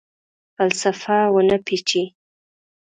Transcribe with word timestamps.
فلسفه 0.55 1.17
ونه 1.33 1.57
پیچي 1.67 2.03